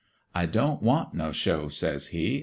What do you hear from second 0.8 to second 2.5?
want no show,' says he.